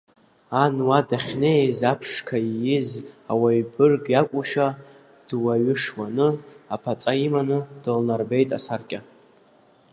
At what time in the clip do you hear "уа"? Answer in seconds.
0.87-0.99